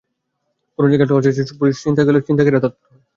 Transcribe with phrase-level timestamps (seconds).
[0.79, 3.01] কোনো জায়গায় টহল শেষ করে পুলিশ চলে গেলে ছিনতাইকারীরা তৎপর হয়।